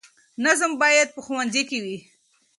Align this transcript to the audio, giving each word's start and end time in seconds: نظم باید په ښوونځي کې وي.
نظم 0.45 0.71
باید 0.81 1.07
په 1.15 1.19
ښوونځي 1.25 1.63
کې 1.69 1.77
وي. 1.83 1.97